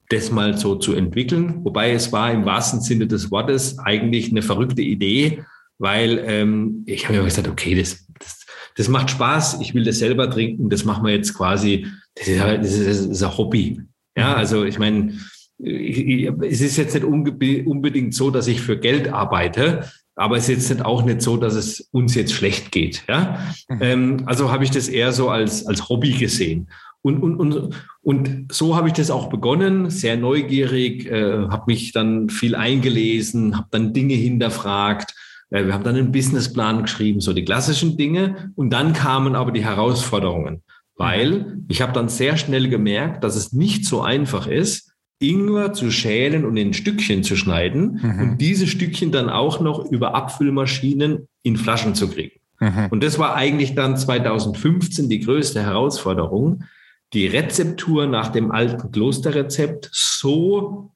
[0.09, 1.65] das mal so zu entwickeln.
[1.65, 5.43] Wobei es war im wahrsten Sinne des Wortes eigentlich eine verrückte Idee,
[5.79, 8.47] weil ähm, ich habe mir gesagt, okay, das, das,
[8.77, 12.41] das macht Spaß, ich will das selber trinken, das machen wir jetzt quasi, das ist,
[12.41, 13.81] das ist, das ist ein Hobby.
[14.17, 14.35] Ja, mhm.
[14.35, 15.19] also ich meine,
[15.59, 20.85] es ist jetzt nicht unbedingt so, dass ich für Geld arbeite, aber es ist jetzt
[20.85, 23.05] auch nicht so, dass es uns jetzt schlecht geht.
[23.09, 23.39] Ja?
[23.69, 23.79] Mhm.
[23.81, 26.69] Ähm, also habe ich das eher so als, als Hobby gesehen.
[27.03, 31.93] Und, und, und, und so habe ich das auch begonnen, sehr neugierig, äh, habe mich
[31.93, 35.13] dann viel eingelesen, habe dann Dinge hinterfragt,
[35.53, 38.53] äh, wir haben dann einen Businessplan geschrieben, so die klassischen Dinge.
[38.57, 40.63] Und dann kamen aber die Herausforderungen,
[40.97, 44.92] weil ich habe dann sehr schnell gemerkt, dass es nicht so einfach ist,
[45.23, 48.21] Ingwer zu schälen und in Stückchen zu schneiden mhm.
[48.21, 52.41] und diese Stückchen dann auch noch über Abfüllmaschinen in Flaschen zu kriegen.
[52.61, 52.89] Mhm.
[52.91, 56.65] Und das war eigentlich dann 2015 die größte Herausforderung,
[57.13, 60.93] die Rezeptur nach dem alten Klosterrezept so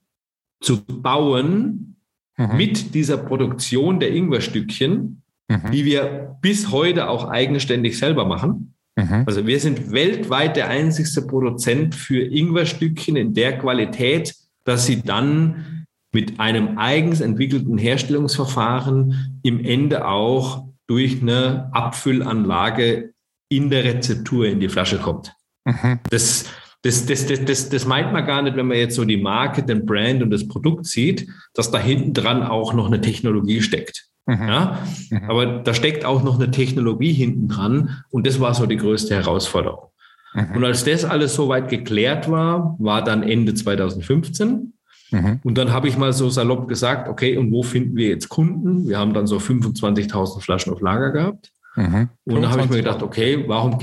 [0.61, 1.97] zu bauen,
[2.37, 2.57] mhm.
[2.57, 5.71] mit dieser Produktion der Ingwerstückchen, mhm.
[5.73, 8.75] die wir bis heute auch eigenständig selber machen.
[8.97, 9.25] Mhm.
[9.27, 15.85] Also wir sind weltweit der einzigste Produzent für Ingwerstückchen in der Qualität, dass sie dann
[16.13, 23.13] mit einem eigens entwickelten Herstellungsverfahren im Ende auch durch eine Abfüllanlage
[23.51, 25.35] in der Rezeptur in die Flasche kommt.
[25.65, 26.01] Mhm.
[26.11, 26.47] Das,
[26.83, 29.63] das, das, das, das, das meint man gar nicht, wenn man jetzt so die Marke,
[29.63, 34.09] den Brand und das Produkt sieht, dass da hinten dran auch noch eine Technologie steckt.
[34.27, 34.49] Mhm.
[34.49, 34.79] Ja?
[35.11, 35.31] Mhm.
[35.31, 39.15] Aber da steckt auch noch eine Technologie hinten dran und das war so die größte
[39.15, 39.91] Herausforderung.
[40.35, 40.57] Mhm.
[40.57, 44.73] Und als das alles soweit geklärt war, war dann Ende 2015.
[45.11, 45.41] Mhm.
[45.45, 48.89] Und dann habe ich mal so salopp gesagt, okay, und wo finden wir jetzt Kunden?
[48.89, 51.53] Wir haben dann so 25.000 Flaschen auf Lager gehabt.
[51.77, 52.09] Mhm.
[52.25, 53.79] Und dann habe ich mir gedacht, okay, warum,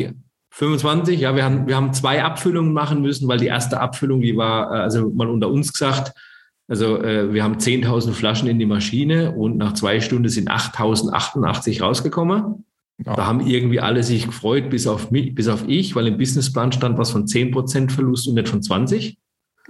[0.51, 4.37] 25, ja, wir haben, wir haben zwei Abfüllungen machen müssen, weil die erste Abfüllung, die
[4.37, 6.13] war, äh, also mal unter uns gesagt,
[6.67, 11.81] Also äh, wir haben 10.000 Flaschen in die Maschine und nach zwei Stunden sind 8.088
[11.81, 12.65] rausgekommen.
[13.05, 13.15] Ja.
[13.15, 16.71] Da haben irgendwie alle sich gefreut, bis auf mich, bis auf ich, weil im Businessplan
[16.71, 19.17] stand was von 10% Verlust und nicht von 20.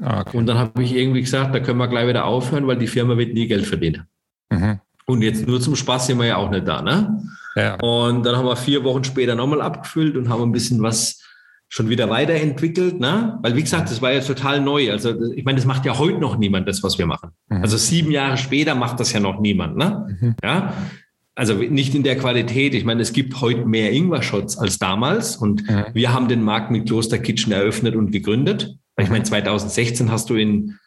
[0.02, 0.38] Ah, okay.
[0.38, 3.18] Und dann habe ich irgendwie gesagt, da können wir gleich wieder aufhören, weil die Firma
[3.18, 4.08] wird nie Geld verdienen.
[4.50, 4.80] Mhm.
[5.06, 7.24] Und jetzt nur zum Spaß sind wir ja auch nicht da, ne?
[7.56, 7.76] Ja.
[7.76, 11.22] Und dann haben wir vier Wochen später nochmal abgefüllt und haben ein bisschen was
[11.74, 13.40] schon wieder weiterentwickelt, ne?
[13.42, 14.92] Weil wie gesagt, das war ja total neu.
[14.92, 17.32] Also ich meine, das macht ja heute noch niemand, das, was wir machen.
[17.50, 17.64] Mhm.
[17.64, 20.16] Also sieben Jahre später macht das ja noch niemand, ne?
[20.22, 20.36] Mhm.
[20.44, 20.76] Ja.
[21.34, 22.76] Also nicht in der Qualität.
[22.76, 25.86] Ich meine, es gibt heute mehr Ingwer-Shots als damals und mhm.
[25.96, 28.76] wir haben den Markt mit Kloster Kitchen eröffnet und gegründet.
[29.00, 30.78] Ich meine, 2016 hast du in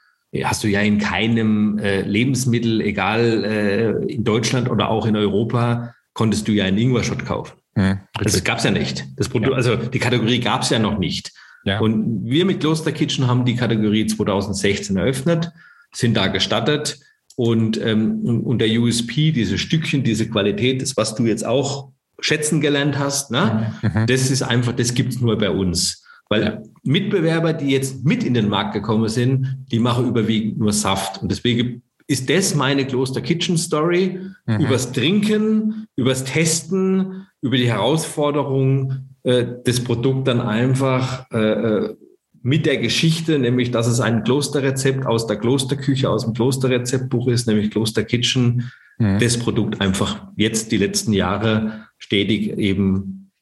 [0.44, 5.94] hast du ja in keinem äh, Lebensmittel, egal äh, in Deutschland oder auch in Europa,
[6.12, 7.54] konntest du ja einen Ingwer-Shot kaufen.
[7.76, 9.04] Mhm, das gab es ja nicht.
[9.16, 9.56] Das Produkt, ja.
[9.56, 11.32] also die Kategorie gab es ja noch nicht.
[11.64, 11.80] Ja.
[11.80, 15.52] Und wir mit Kloster Kitchen haben die Kategorie 2016 eröffnet,
[15.92, 16.98] sind da gestattet
[17.34, 22.60] und, ähm, und der USP, diese Stückchen, diese Qualität, das, was du jetzt auch schätzen
[22.60, 23.74] gelernt hast, ne?
[23.82, 24.06] Mhm.
[24.06, 26.02] das ist einfach, das gibt's nur bei uns.
[26.28, 26.62] Weil ja.
[26.82, 31.22] Mitbewerber, die jetzt mit in den Markt gekommen sind, die machen überwiegend nur Saft.
[31.22, 34.60] Und deswegen ist das meine Kloster Kitchen Story mhm.
[34.60, 41.96] übers Trinken, übers Testen, über die Herausforderung, äh, das Produkt dann einfach äh, äh,
[42.42, 47.48] mit der Geschichte, nämlich dass es ein Klosterrezept aus der Klosterküche, aus dem Klosterrezeptbuch ist,
[47.48, 49.18] nämlich Kloster Kitchen, mhm.
[49.18, 53.32] das Produkt einfach jetzt die letzten Jahre stetig eben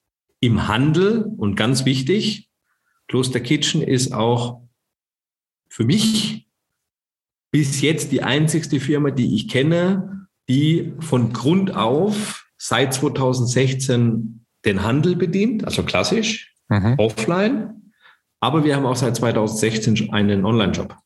[0.41, 2.49] im Handel und ganz wichtig,
[3.09, 4.63] Kloster Kitchen ist auch
[5.69, 6.44] für mich
[7.55, 14.83] bis jetzt die einzigste Firma, die ich kenne, die von Grund auf seit 2016 den
[14.83, 16.97] Handel bedient, also klassisch, mhm.
[16.99, 17.93] offline.
[18.41, 20.97] Aber wir haben auch seit 2016 einen Online-Shop.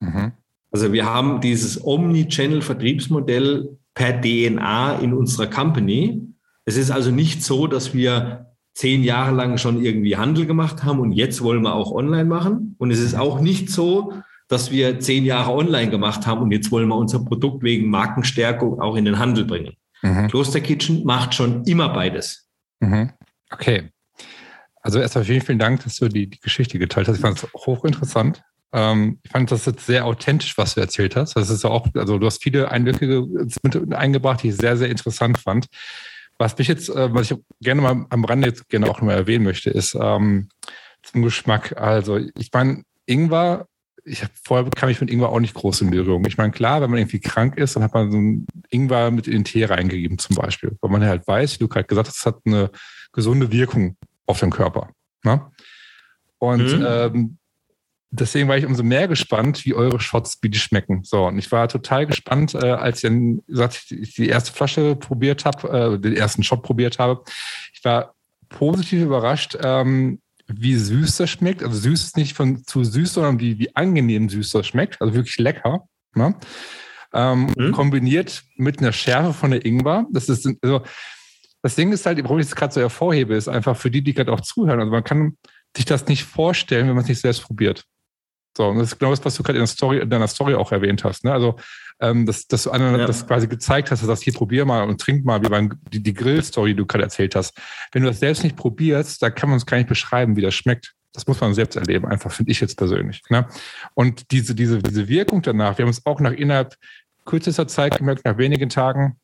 [0.00, 0.32] Mhm.
[0.70, 6.22] Also wir haben dieses Omni-Channel-Vertriebsmodell per DNA in unserer Company.
[6.64, 11.00] Es ist also nicht so, dass wir zehn Jahre lang schon irgendwie Handel gemacht haben
[11.00, 12.76] und jetzt wollen wir auch online machen.
[12.78, 14.14] Und es ist auch nicht so,
[14.48, 18.80] dass wir zehn Jahre online gemacht haben und jetzt wollen wir unser Produkt wegen Markenstärkung
[18.80, 19.74] auch in den Handel bringen.
[20.02, 20.28] Mhm.
[20.28, 22.48] Kloster Kitchen macht schon immer beides.
[22.80, 23.12] Mhm.
[23.50, 23.90] Okay.
[24.82, 27.16] Also erstmal vielen, vielen Dank, dass du die, die Geschichte geteilt hast.
[27.16, 28.42] Ich fand es hochinteressant.
[28.72, 31.34] Ähm, ich fand das jetzt sehr authentisch, was du erzählt hast.
[31.34, 33.26] Das ist auch, also du hast viele Einblicke
[33.62, 35.66] mit eingebracht, die ich sehr, sehr interessant fand.
[36.38, 39.44] Was mich jetzt, äh, was ich gerne mal am Rande jetzt gerne auch nochmal erwähnen
[39.44, 40.50] möchte, ist ähm,
[41.02, 41.76] zum Geschmack.
[41.76, 43.66] Also ich meine, Ingwer,
[44.06, 46.24] ich hab, vorher kam ich mit Ingwer auch nicht groß in Berührung.
[46.26, 49.26] Ich meine, klar, wenn man irgendwie krank ist, dann hat man so ein Ingwer mit
[49.26, 52.18] in den Tee reingegeben zum Beispiel, weil man halt weiß, wie du gerade gesagt hast,
[52.18, 52.70] es hat eine
[53.12, 54.90] gesunde Wirkung auf den Körper.
[55.24, 55.44] Ne?
[56.38, 56.86] Und mhm.
[56.88, 57.38] ähm,
[58.10, 61.02] deswegen war ich umso mehr gespannt, wie eure Shots, wie die schmecken.
[61.02, 64.94] So, und ich war total gespannt, äh, als ich dann gesagt, ich die erste Flasche
[64.94, 67.22] probiert habe, äh, den ersten Shot probiert habe.
[67.72, 68.14] Ich war
[68.48, 71.62] positiv überrascht, ähm, wie süß das schmeckt.
[71.62, 75.00] Also süß ist nicht von zu süß, sondern wie, wie angenehm süß das schmeckt.
[75.00, 75.86] Also wirklich lecker.
[76.14, 76.34] Ne?
[77.12, 77.72] Ähm, mhm.
[77.72, 80.06] Kombiniert mit einer Schärfe von der Ingwer.
[80.12, 80.82] Das ist, also,
[81.62, 84.14] das Ding ist halt, warum ich es gerade so hervorhebe, ist einfach für die, die
[84.14, 84.80] gerade auch zuhören.
[84.80, 85.36] Also man kann
[85.76, 87.84] sich das nicht vorstellen, wenn man es nicht selbst probiert.
[88.56, 90.72] So, und das ist genau das, was du gerade in, Story, in deiner Story auch
[90.72, 91.24] erwähnt hast.
[91.24, 91.32] Ne?
[91.32, 91.56] Also,
[92.00, 93.06] ähm, dass, dass du anderen ja.
[93.06, 96.02] das quasi gezeigt hast, dass das hier probier mal und trink mal, wie beim, die,
[96.02, 97.56] die Grill-Story, die du gerade erzählt hast.
[97.92, 100.54] Wenn du das selbst nicht probierst, da kann man es gar nicht beschreiben, wie das
[100.54, 100.94] schmeckt.
[101.12, 103.22] Das muss man selbst erleben, einfach, finde ich jetzt persönlich.
[103.30, 103.46] Ne?
[103.94, 106.76] Und diese, diese, diese Wirkung danach, wir haben es auch nach innerhalb
[107.24, 109.16] kürzester Zeit gemerkt, nach wenigen Tagen,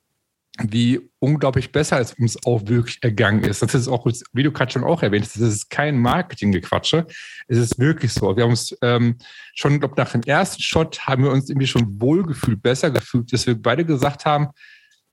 [0.61, 3.63] wie unglaublich besser es uns auch wirklich ergangen ist.
[3.63, 7.07] Das ist auch, wie du gerade schon auch erwähnt hast, das ist kein Marketinggequatsche.
[7.49, 8.37] Es ist wirklich so.
[8.37, 9.17] Wir haben uns ähm,
[9.55, 13.47] schon, glaube nach dem ersten Shot haben wir uns irgendwie schon wohlgefühlt, besser gefühlt, dass
[13.47, 14.49] wir beide gesagt haben,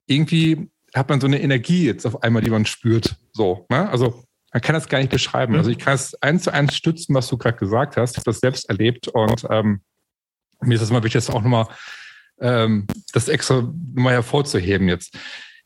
[0.07, 3.15] irgendwie hat man so eine Energie jetzt auf einmal, die man spürt.
[3.31, 3.89] So, ne?
[3.89, 5.55] Also man kann das gar nicht beschreiben.
[5.55, 8.11] Also ich kann es eins zu eins stützen, was du gerade gesagt hast.
[8.11, 9.81] Ich habe das selbst erlebt und ähm,
[10.61, 11.67] mir ist das mal wichtig, das auch nochmal
[12.41, 15.17] ähm, das extra mal hervorzuheben jetzt.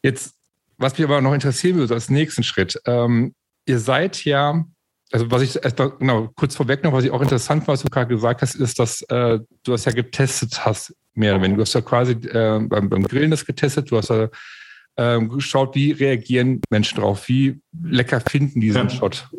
[0.02, 0.36] Jetzt,
[0.78, 3.34] was mich aber noch interessieren würde als nächsten Schritt, ähm,
[3.66, 4.66] ihr seid ja,
[5.12, 5.60] also was ich
[6.00, 8.80] genau kurz vorweg noch, was ich auch interessant war, was du gerade gesagt hast, ist,
[8.80, 11.58] dass äh, du das ja getestet hast, mehr oder weniger.
[11.58, 14.30] Du hast ja quasi äh, beim, beim Grillen das getestet, du hast ja
[14.96, 18.90] äh, geschaut, wie reagieren Menschen drauf, wie lecker finden diesen ja.
[18.90, 19.30] Shot.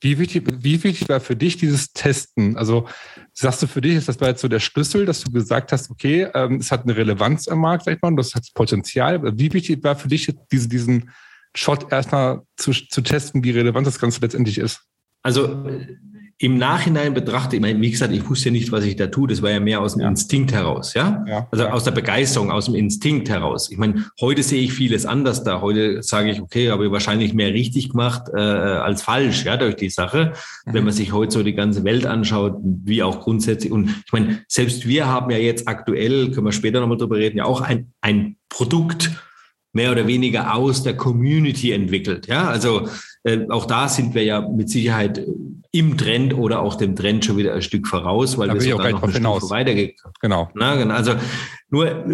[0.00, 2.56] Wie wichtig, wie wichtig war für dich dieses Testen?
[2.56, 2.88] Also
[3.34, 5.90] sagst du für dich, ist das war jetzt so der Schlüssel, dass du gesagt hast,
[5.90, 9.20] okay, ähm, es hat eine Relevanz am Markt, sag ich mal, das hat Potenzial.
[9.38, 11.10] Wie wichtig war für dich diese, diesen
[11.54, 14.82] Shot erstmal zu, zu testen, wie relevant das Ganze letztendlich ist?
[15.22, 15.66] Also
[16.42, 19.28] im Nachhinein betrachte, ich meine, wie gesagt, ich wusste ja nicht, was ich da tue.
[19.28, 20.08] Das war ja mehr aus dem ja.
[20.08, 21.22] Instinkt heraus, ja?
[21.28, 21.46] ja?
[21.50, 23.70] Also aus der Begeisterung, aus dem Instinkt heraus.
[23.70, 25.60] Ich meine, heute sehe ich vieles anders da.
[25.60, 29.76] Heute sage ich, okay, habe ich wahrscheinlich mehr richtig gemacht äh, als falsch, ja, durch
[29.76, 30.32] die Sache.
[30.64, 30.72] Mhm.
[30.72, 33.70] Wenn man sich heute so die ganze Welt anschaut, wie auch grundsätzlich.
[33.70, 37.36] Und ich meine, selbst wir haben ja jetzt aktuell, können wir später nochmal drüber reden,
[37.36, 39.10] ja auch ein, ein Produkt,
[39.72, 42.26] mehr oder weniger aus der Community entwickelt.
[42.26, 42.88] Ja, also
[43.22, 45.24] äh, auch da sind wir ja mit Sicherheit
[45.72, 48.90] im Trend oder auch dem Trend schon wieder ein Stück voraus, weil da wir sogar
[48.90, 50.14] noch ein Stück weitergekommen.
[50.20, 50.50] Genau.
[50.54, 50.94] Na, genau.
[50.94, 51.14] Also
[51.68, 52.04] nur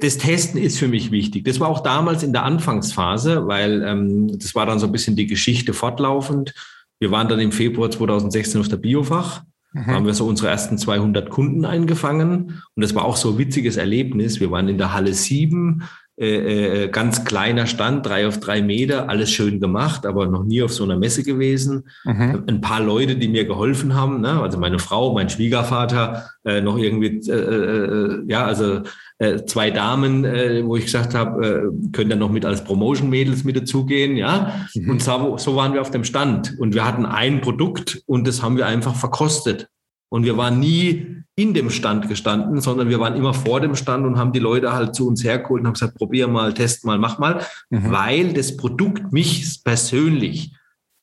[0.00, 1.44] das Testen ist für mich wichtig.
[1.44, 5.16] Das war auch damals in der Anfangsphase, weil ähm, das war dann so ein bisschen
[5.16, 6.54] die Geschichte fortlaufend.
[6.98, 9.42] Wir waren dann im Februar 2016 auf der Biofach.
[9.74, 9.86] Mhm.
[9.86, 12.62] haben wir so unsere ersten 200 Kunden eingefangen.
[12.76, 14.38] Und das war auch so ein witziges Erlebnis.
[14.38, 15.82] Wir waren in der Halle 7
[16.16, 20.62] äh, äh, ganz kleiner Stand, drei auf drei Meter, alles schön gemacht, aber noch nie
[20.62, 21.88] auf so einer Messe gewesen.
[22.04, 22.44] Mhm.
[22.46, 24.40] Ein paar Leute, die mir geholfen haben, ne?
[24.40, 28.82] also meine Frau, mein Schwiegervater, äh, noch irgendwie, äh, äh, ja, also
[29.18, 33.42] äh, zwei Damen, äh, wo ich gesagt habe, äh, können dann noch mit als Promotion-Mädels
[33.42, 34.54] mit dazugehen, ja.
[34.74, 34.90] Mhm.
[34.90, 36.54] Und so, so waren wir auf dem Stand.
[36.60, 39.68] Und wir hatten ein Produkt und das haben wir einfach verkostet.
[40.14, 44.06] Und wir waren nie in dem Stand gestanden, sondern wir waren immer vor dem Stand
[44.06, 46.98] und haben die Leute halt zu uns hergeholt und haben gesagt, probier mal, test mal,
[46.98, 47.90] mach mal, mhm.
[47.90, 50.54] weil das Produkt mich persönlich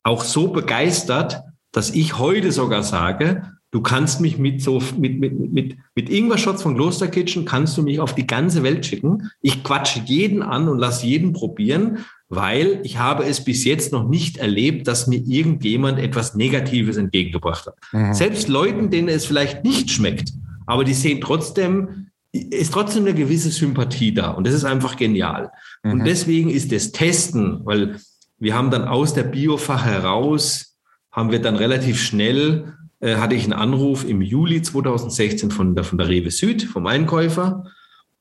[0.03, 1.41] auch so begeistert,
[1.73, 6.61] dass ich heute sogar sage, du kannst mich mit so mit mit mit mit Ingwer-Shots
[6.61, 9.29] von Kloster Kitchen kannst du mich auf die ganze Welt schicken.
[9.41, 14.07] Ich quatsche jeden an und lass jeden probieren, weil ich habe es bis jetzt noch
[14.07, 17.75] nicht erlebt, dass mir irgendjemand etwas Negatives entgegengebracht hat.
[17.91, 18.13] Mhm.
[18.13, 20.31] Selbst Leuten, denen es vielleicht nicht schmeckt,
[20.65, 25.51] aber die sehen trotzdem, ist trotzdem eine gewisse Sympathie da und das ist einfach genial.
[25.83, 25.91] Mhm.
[25.91, 27.97] Und deswegen ist das Testen, weil
[28.39, 30.77] wir haben dann aus der Biofach heraus,
[31.11, 35.83] haben wir dann relativ schnell, äh, hatte ich einen Anruf im Juli 2016 von der,
[35.83, 37.65] von der Rewe Süd, vom Einkäufer.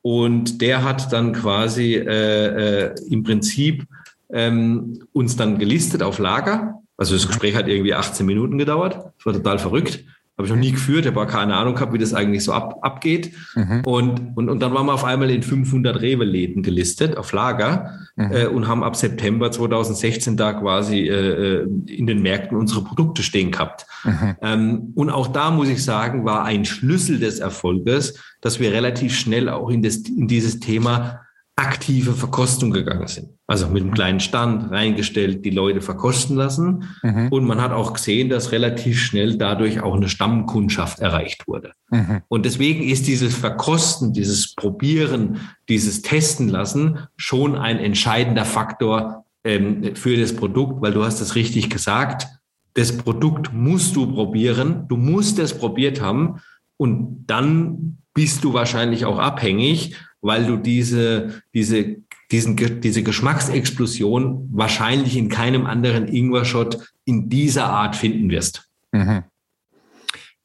[0.02, 3.86] Und der hat dann quasi äh, äh, im Prinzip
[4.32, 6.82] ähm, uns dann gelistet auf Lager.
[6.96, 8.96] Also das Gespräch hat irgendwie 18 Minuten gedauert.
[9.16, 10.04] Das war total verrückt.
[10.40, 13.32] Habe ich noch nie geführt, habe keine Ahnung gehabt, wie das eigentlich so ab, abgeht.
[13.54, 13.82] Mhm.
[13.84, 18.32] Und, und, und dann waren wir auf einmal in 500 Rewe-Läden gelistet auf Lager mhm.
[18.32, 23.22] äh, und haben ab September 2016 da quasi äh, äh, in den Märkten unsere Produkte
[23.22, 23.84] stehen gehabt.
[24.04, 24.36] Mhm.
[24.40, 29.14] Ähm, und auch da muss ich sagen, war ein Schlüssel des Erfolges, dass wir relativ
[29.14, 31.20] schnell auch in, das, in dieses Thema
[31.60, 33.28] aktive Verkostung gegangen sind.
[33.46, 36.84] Also mit einem kleinen Stand reingestellt, die Leute verkosten lassen.
[37.02, 37.28] Mhm.
[37.28, 41.72] Und man hat auch gesehen, dass relativ schnell dadurch auch eine Stammkundschaft erreicht wurde.
[41.90, 42.22] Mhm.
[42.28, 49.94] Und deswegen ist dieses Verkosten, dieses Probieren, dieses Testen lassen schon ein entscheidender Faktor ähm,
[49.94, 52.26] für das Produkt, weil du hast es richtig gesagt.
[52.74, 54.86] Das Produkt musst du probieren.
[54.88, 56.40] Du musst es probiert haben.
[56.78, 61.96] Und dann bist du wahrscheinlich auch abhängig weil du diese, diese,
[62.30, 68.68] diesen, diese Geschmacksexplosion wahrscheinlich in keinem anderen Ingwer-Shot in dieser Art finden wirst.
[68.92, 69.24] Mhm.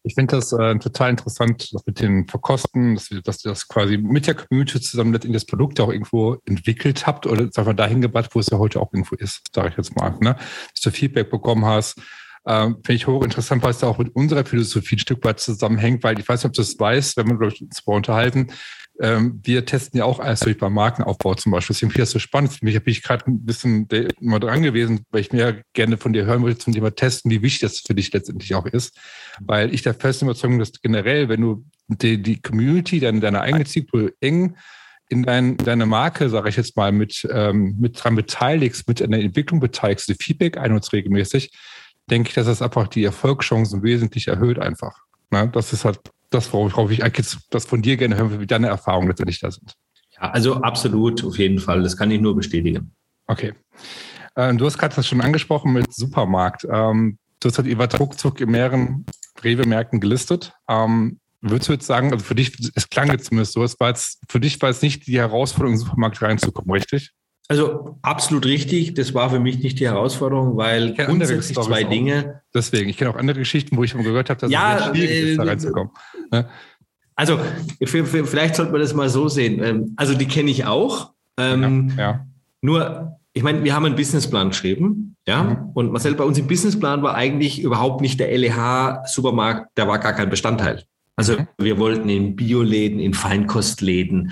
[0.08, 3.98] Ich finde das äh, total interessant, das mit den Verkosten, dass, dass ihr das quasi
[3.98, 8.02] mit der Community zusammen in das Produkt auch irgendwo entwickelt habt oder sag mal dahin
[8.02, 10.12] gebracht, wo es ja heute auch irgendwo ist, sage ich jetzt mal.
[10.22, 10.36] Ne?
[10.36, 12.00] Dass du Feedback bekommen hast.
[12.46, 16.04] Ähm, Finde ich hochinteressant, weil es da auch mit unserer Philosophie ein Stück weit zusammenhängt,
[16.04, 18.52] weil ich weiß nicht, ob du das weißt, wenn wir, uns mal unterhalten,
[19.00, 21.74] ähm, wir testen ja auch alles durch beim Markenaufbau zum Beispiel.
[21.74, 22.54] Deswegen finde ich das so spannend.
[22.54, 23.88] Für mich habe ich gerade ein bisschen
[24.22, 27.42] mal dran gewesen, weil ich mir gerne von dir hören würde zum Thema Testen, wie
[27.42, 28.98] wichtig das für dich letztendlich auch ist.
[29.42, 33.66] Weil ich der festen Überzeugung, dass generell, wenn du die, die Community, deine, deine eigene
[33.66, 34.56] Zielgruppe eng
[35.10, 39.20] in dein, deine Marke, sage ich jetzt mal, mit, ähm, mit dran beteiligst, mit einer
[39.20, 41.52] Entwicklung beteiligst, die Feedback einholst regelmäßig,
[42.10, 44.98] denke ich, dass das einfach die Erfolgschancen wesentlich erhöht einfach.
[45.30, 46.00] Na, das ist halt
[46.36, 49.52] das, worauf ich eigentlich das von dir gerne hören will, wie deine Erfahrungen letztendlich da
[49.52, 49.74] sind.
[50.16, 51.84] Ja, also absolut, auf jeden Fall.
[51.84, 52.92] Das kann ich nur bestätigen.
[53.28, 53.54] Okay.
[54.36, 56.66] Ähm, du hast gerade das schon angesprochen mit Supermarkt.
[56.70, 59.06] Ähm, du hast halt, wart ruckzuck in mehreren
[59.44, 60.54] Rewe-Märkten gelistet.
[60.70, 63.90] Ähm, würdest du jetzt sagen, also für dich, es klang jetzt zumindest so, es war
[63.90, 67.12] jetzt, für dich war es nicht die Herausforderung, in den Supermarkt reinzukommen, richtig?
[67.48, 68.96] Also absolut richtig.
[68.96, 72.42] Das war für mich nicht die Herausforderung, weil grundsätzlich zwei Dinge.
[72.54, 75.32] Deswegen, ich kenne auch andere Geschichten, wo ich gehört habe, dass ja, es schwierig äh,
[75.32, 75.92] ist, da reinzukommen.
[76.32, 76.50] Ne?
[77.16, 77.40] Also
[77.86, 79.64] vielleicht sollte man das mal so sehen.
[79.64, 81.14] Ähm, also die kenne ich auch.
[81.38, 82.26] Ähm, ja, ja.
[82.62, 85.44] Nur, ich meine, wir haben einen Businessplan geschrieben, ja.
[85.44, 85.70] Mhm.
[85.74, 90.14] Und Marcel, bei uns im Businessplan war eigentlich überhaupt nicht der LEH-Supermarkt, der war gar
[90.14, 90.84] kein Bestandteil.
[91.16, 91.48] Also mhm.
[91.58, 94.32] wir wollten in Bioläden, in Feinkostläden,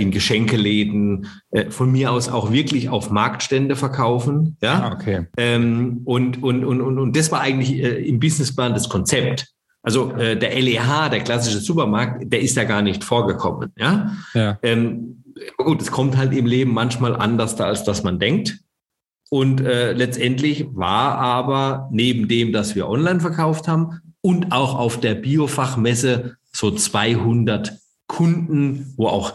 [0.00, 4.56] in Geschenkeläden, äh, von mir aus auch wirklich auf Marktstände verkaufen.
[4.62, 5.26] Ja, Ah, okay.
[5.36, 9.46] ähm, und, und, und, und, und das war eigentlich äh, im Businessplan das Konzept.
[9.82, 13.72] Also äh, der LEH, der klassische Supermarkt, der ist ja gar nicht vorgekommen.
[13.78, 14.58] Ja, Ja.
[14.62, 15.22] ähm,
[15.56, 18.58] gut, es kommt halt im Leben manchmal anders da, als dass man denkt.
[19.30, 24.98] Und äh, letztendlich war aber neben dem, dass wir online verkauft haben und auch auf
[24.98, 29.34] der Biofachmesse so 200 Kunden, wo auch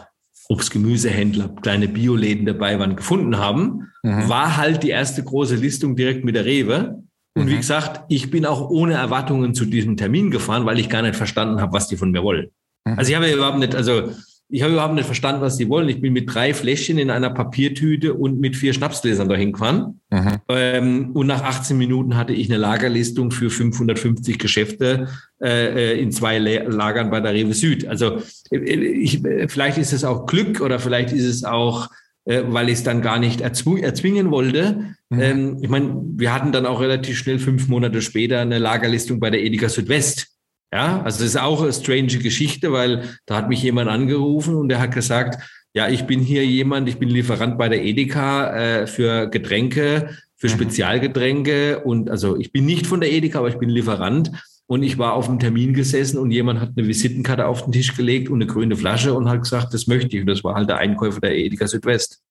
[0.50, 4.28] Obst, Gemüsehändler, kleine Bioläden dabei waren, gefunden haben, Mhm.
[4.30, 7.02] war halt die erste große Listung direkt mit der Rewe.
[7.36, 7.58] Und wie Mhm.
[7.58, 11.62] gesagt, ich bin auch ohne Erwartungen zu diesem Termin gefahren, weil ich gar nicht verstanden
[11.62, 12.48] habe, was die von mir wollen.
[12.86, 12.98] Mhm.
[13.00, 14.12] Also ich habe ja überhaupt nicht, also
[14.54, 15.90] ich habe überhaupt nicht verstanden, was die wollen.
[15.90, 20.00] Ich bin mit drei Fläschchen in einer Papiertüte und mit vier Schnapsgläsern dahin gefahren.
[20.12, 20.42] Mhm.
[20.48, 25.08] Ähm, und nach 18 Minuten hatte ich eine Lagerlistung für 550 Geschäfte
[25.42, 27.88] äh, äh, in zwei La Lagern bei der Rewe Süd.
[27.88, 28.20] Also
[28.52, 31.90] äh, ich, äh, vielleicht ist es auch Glück oder vielleicht ist es auch,
[32.26, 34.96] weil ich es dann gar nicht erzw erzwingen wollte.
[35.10, 35.20] Mhm.
[35.20, 39.32] Ähm, ich meine, wir hatten dann auch relativ schnell fünf Monate später eine Lagerlistung bei
[39.32, 40.33] der Edeka Südwest.
[40.74, 44.70] Ja, also das ist auch eine strange Geschichte, weil da hat mich jemand angerufen und
[44.70, 45.38] der hat gesagt,
[45.76, 50.48] ja, ich bin hier jemand, ich bin Lieferant bei der Edeka äh, für Getränke, für
[50.48, 50.54] Mhm.
[50.54, 54.32] Spezialgetränke und also ich bin nicht von der Edeka, aber ich bin Lieferant
[54.66, 57.96] und ich war auf einem Termin gesessen und jemand hat eine Visitenkarte auf den Tisch
[57.96, 60.70] gelegt und eine grüne Flasche und hat gesagt, das möchte ich und das war halt
[60.70, 62.23] der Einkäufer der Edeka Südwest.